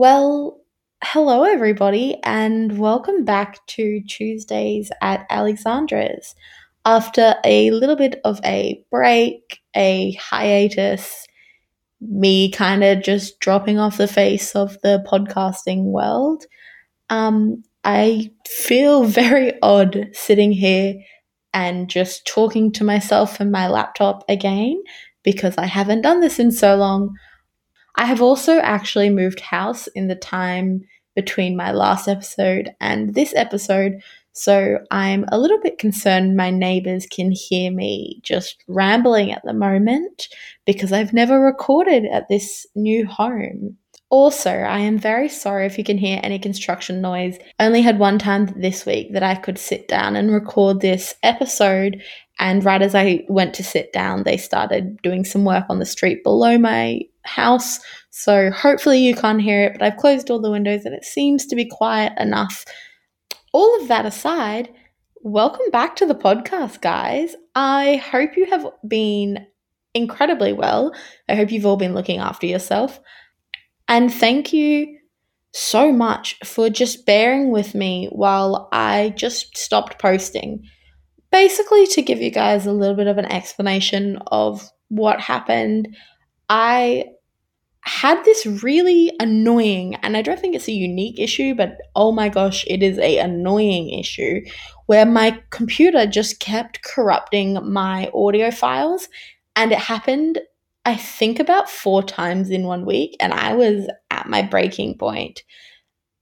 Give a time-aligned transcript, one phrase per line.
[0.00, 0.60] Well,
[1.02, 6.36] hello everybody, and welcome back to Tuesdays at Alexandra's.
[6.84, 11.26] After a little bit of a break, a hiatus,
[12.00, 16.44] me kind of just dropping off the face of the podcasting world,
[17.10, 20.94] um, I feel very odd sitting here
[21.52, 24.80] and just talking to myself and my laptop again
[25.24, 27.16] because I haven't done this in so long.
[27.98, 30.82] I have also actually moved house in the time
[31.16, 34.00] between my last episode and this episode,
[34.32, 39.52] so I'm a little bit concerned my neighbors can hear me just rambling at the
[39.52, 40.28] moment
[40.64, 43.76] because I've never recorded at this new home.
[44.10, 47.36] Also, I am very sorry if you can hear any construction noise.
[47.58, 51.16] I only had one time this week that I could sit down and record this
[51.24, 52.00] episode,
[52.38, 55.84] and right as I went to sit down, they started doing some work on the
[55.84, 57.78] street below my house.
[58.10, 61.46] So hopefully you can't hear it, but I've closed all the windows and it seems
[61.46, 62.64] to be quiet enough.
[63.52, 64.70] All of that aside,
[65.22, 67.36] welcome back to the podcast, guys.
[67.54, 69.46] I hope you have been
[69.94, 70.94] incredibly well.
[71.28, 73.00] I hope you've all been looking after yourself.
[73.88, 74.98] And thank you
[75.52, 80.62] so much for just bearing with me while I just stopped posting.
[81.30, 85.94] Basically, to give you guys a little bit of an explanation of what happened,
[86.48, 87.04] I
[87.88, 92.28] had this really annoying, and I don't think it's a unique issue, but oh my
[92.28, 94.40] gosh, it is a annoying issue
[94.86, 99.08] where my computer just kept corrupting my audio files
[99.56, 100.38] and it happened
[100.84, 105.42] I think about 4 times in 1 week and I was at my breaking point.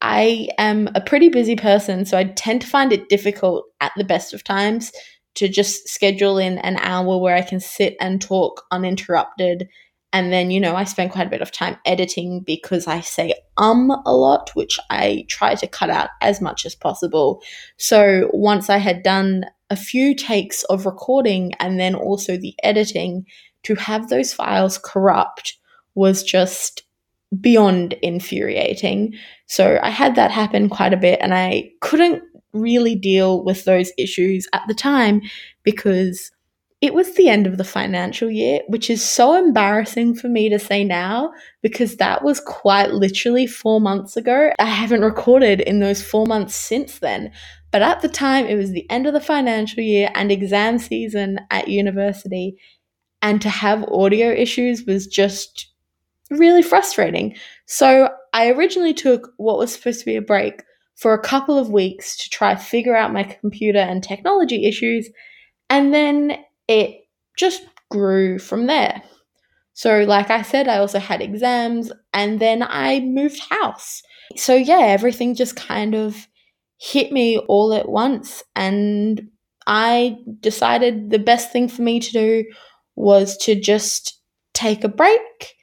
[0.00, 4.04] I am a pretty busy person, so I tend to find it difficult at the
[4.04, 4.92] best of times
[5.36, 9.68] to just schedule in an hour where I can sit and talk uninterrupted
[10.12, 13.34] and then, you know, I spend quite a bit of time editing because I say
[13.56, 17.42] um a lot, which I try to cut out as much as possible.
[17.78, 23.24] So once I had done a few takes of recording and then also the editing,
[23.62, 25.56] to have those files corrupt
[25.94, 26.82] was just
[27.40, 29.14] beyond infuriating.
[29.46, 32.22] So I had that happen quite a bit and I couldn't
[32.52, 35.22] really deal with those issues at the time
[35.62, 36.30] because
[36.82, 40.58] it was the end of the financial year, which is so embarrassing for me to
[40.58, 41.32] say now
[41.62, 44.50] because that was quite literally four months ago.
[44.58, 47.30] I haven't recorded in those four months since then.
[47.70, 51.38] But at the time, it was the end of the financial year and exam season
[51.52, 52.58] at university.
[53.22, 55.72] And to have audio issues was just
[56.30, 57.36] really frustrating.
[57.66, 60.64] So I originally took what was supposed to be a break
[60.96, 65.08] for a couple of weeks to try figure out my computer and technology issues.
[65.70, 66.38] And then
[66.68, 67.06] it
[67.36, 69.02] just grew from there.
[69.74, 74.02] So, like I said, I also had exams and then I moved house.
[74.36, 76.28] So, yeah, everything just kind of
[76.78, 78.42] hit me all at once.
[78.54, 79.28] And
[79.66, 82.44] I decided the best thing for me to do
[82.96, 84.20] was to just
[84.52, 85.54] take a break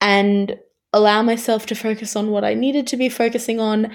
[0.00, 0.56] and
[0.92, 3.92] allow myself to focus on what I needed to be focusing on.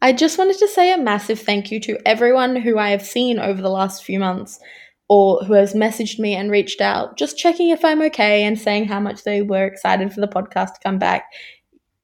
[0.00, 3.38] I just wanted to say a massive thank you to everyone who I have seen
[3.38, 4.60] over the last few months
[5.10, 8.84] or who has messaged me and reached out, just checking if I'm okay and saying
[8.84, 11.24] how much they were excited for the podcast to come back.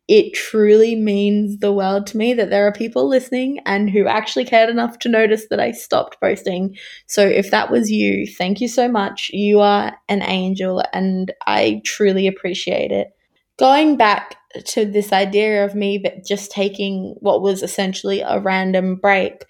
[0.09, 4.44] It truly means the world to me that there are people listening and who actually
[4.44, 6.77] cared enough to notice that I stopped posting.
[7.06, 9.31] So, if that was you, thank you so much.
[9.33, 13.09] You are an angel, and I truly appreciate it.
[13.56, 14.37] Going back
[14.67, 19.44] to this idea of me just taking what was essentially a random break,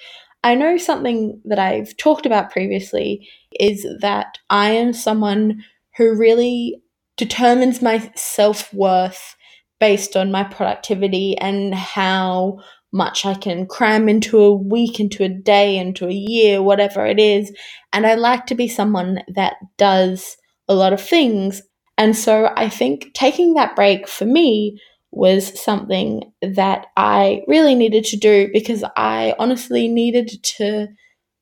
[0.46, 5.64] I know something that I've talked about previously is that I am someone
[5.96, 6.80] who really
[7.16, 9.34] determines my self worth
[9.80, 12.60] based on my productivity and how
[12.92, 17.18] much I can cram into a week, into a day, into a year, whatever it
[17.18, 17.52] is.
[17.92, 20.36] And I like to be someone that does
[20.68, 21.60] a lot of things.
[21.98, 24.80] And so I think taking that break for me
[25.16, 30.88] was something that I really needed to do because I honestly needed to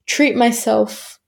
[0.06, 1.18] treat myself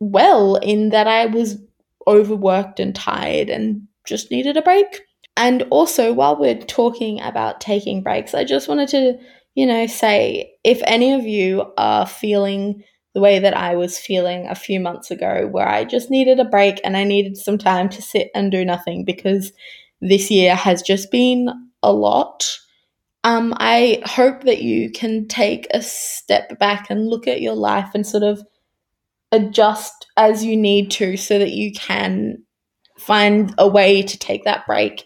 [0.00, 1.62] well in that I was
[2.08, 5.02] overworked and tired and just needed a break.
[5.36, 9.18] And also, while we're talking about taking breaks, I just wanted to,
[9.54, 12.82] you know, say if any of you are feeling
[13.14, 16.44] the way that I was feeling a few months ago, where I just needed a
[16.44, 19.52] break and I needed some time to sit and do nothing because
[20.02, 21.48] this year has just been
[21.82, 22.58] a lot.
[23.24, 27.90] Um, I hope that you can take a step back and look at your life
[27.94, 28.42] and sort of
[29.30, 32.42] adjust as you need to so that you can
[32.98, 35.04] find a way to take that break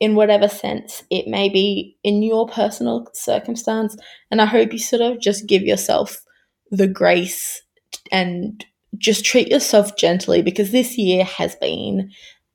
[0.00, 3.96] in whatever sense it may be in your personal circumstance.
[4.32, 6.20] And I hope you sort of just give yourself
[6.72, 7.62] the grace
[8.10, 8.64] and
[8.98, 12.10] just treat yourself gently because this year has been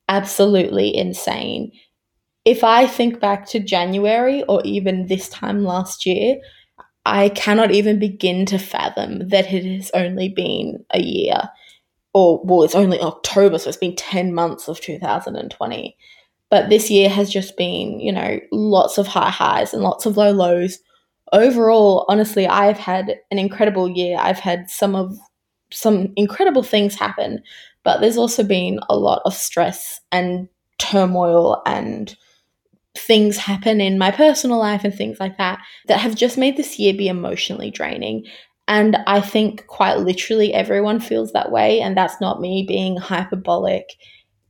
[0.08, 1.72] absolutely insane.
[2.46, 6.38] If I think back to January or even this time last year,
[7.06, 11.42] I cannot even begin to fathom that it has only been a year.
[12.14, 15.98] Or, well, it's only October, so it's been 10 months of 2020.
[16.50, 20.18] But this year has just been, you know, lots of high highs and lots of
[20.18, 20.80] low lows.
[21.34, 24.18] Overall, honestly, I've had an incredible year.
[24.20, 25.18] I've had some of
[25.72, 27.42] some incredible things happen,
[27.88, 32.18] but there's also been a lot of stress and turmoil and
[32.98, 36.78] things happen in my personal life and things like that that have just made this
[36.78, 38.26] year be emotionally draining.
[38.68, 41.80] And I think quite literally everyone feels that way.
[41.80, 43.86] And that's not me being hyperbolic.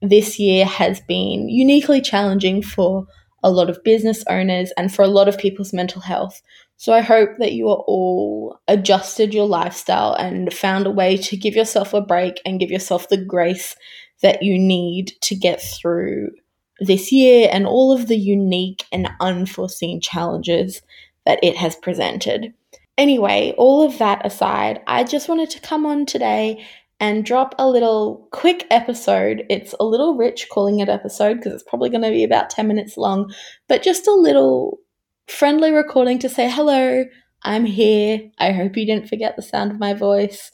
[0.02, 3.06] This year has been uniquely challenging for
[3.44, 6.42] a lot of business owners and for a lot of people's mental health.
[6.78, 11.38] So I hope that you are all adjusted your lifestyle and found a way to
[11.38, 13.76] give yourself a break and give yourself the grace
[14.22, 16.32] that you need to get through
[16.80, 20.82] this year and all of the unique and unforeseen challenges
[21.26, 22.54] that it has presented.
[22.98, 26.66] Anyway, all of that aside, I just wanted to come on today
[27.00, 29.44] and drop a little quick episode.
[29.50, 32.68] It's a little rich calling it episode because it's probably going to be about 10
[32.68, 33.32] minutes long,
[33.68, 34.80] but just a little
[35.28, 37.06] friendly recording to say hello.
[37.44, 38.22] I'm here.
[38.40, 40.52] I hope you didn't forget the sound of my voice.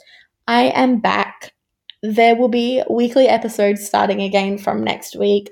[0.48, 1.54] I am back.
[2.02, 5.50] There will be weekly episodes starting again from next week.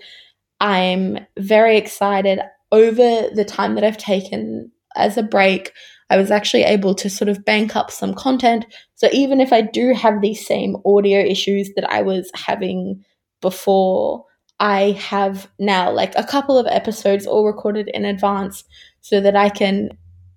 [0.60, 2.42] I'm very excited
[2.72, 5.72] over the time that I've taken as a break.
[6.12, 8.66] I was actually able to sort of bank up some content.
[8.96, 13.02] So even if I do have these same audio issues that I was having
[13.40, 14.26] before,
[14.60, 18.66] I have now like a couple of episodes all recorded in advance
[19.00, 19.90] so that I can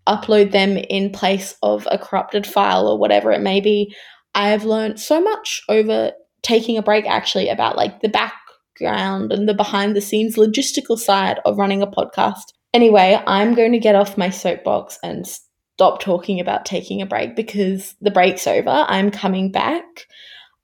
[0.06, 3.92] upload them in place of a corrupted file or whatever it may be.
[4.32, 6.12] I've learned so much over
[6.42, 11.40] taking a break actually about like the background and the behind the scenes logistical side
[11.44, 12.52] of running a podcast.
[12.72, 15.26] Anyway, I'm going to get off my soapbox and
[15.74, 18.84] stop talking about taking a break because the break's over.
[18.88, 20.06] I'm coming back.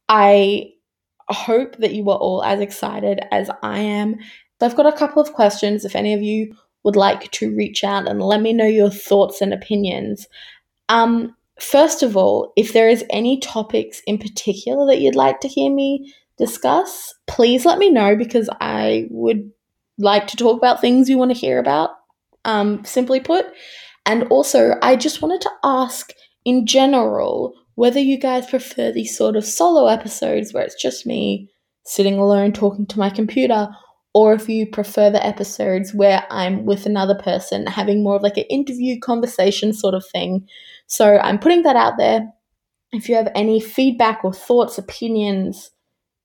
[0.09, 0.71] I
[1.29, 4.17] hope that you are all as excited as I am.
[4.59, 6.55] So I've got a couple of questions if any of you
[6.85, 10.27] would like to reach out and let me know your thoughts and opinions.
[10.89, 15.49] Um, first of all, if there is any topics in particular that you'd like to
[15.49, 19.51] hear me discuss, please let me know because I would
[19.99, 21.91] like to talk about things you want to hear about,
[22.45, 23.47] um, simply put.
[24.07, 26.13] And also, I just wanted to ask
[26.45, 31.49] in general whether you guys prefer these sort of solo episodes where it's just me
[31.85, 33.69] sitting alone talking to my computer,
[34.13, 38.37] or if you prefer the episodes where I'm with another person having more of like
[38.37, 40.47] an interview conversation sort of thing.
[40.87, 42.29] So I'm putting that out there.
[42.93, 45.71] If you have any feedback or thoughts, opinions,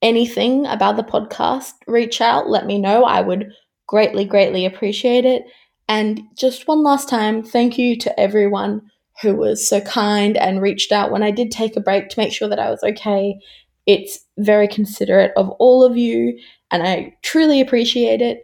[0.02, 3.04] anything about the podcast, reach out, let me know.
[3.04, 3.52] I would
[3.88, 5.44] greatly, greatly appreciate it.
[5.88, 8.90] And just one last time, thank you to everyone
[9.22, 12.34] who was so kind and reached out when I did take a break to make
[12.34, 13.40] sure that I was okay.
[13.86, 16.38] It's very considerate of all of you
[16.72, 18.44] and I truly appreciate it.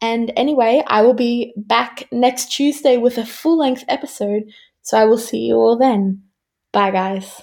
[0.00, 4.44] And anyway, I will be back next Tuesday with a full length episode,
[4.82, 6.22] so I will see you all then.
[6.72, 7.42] Bye, guys.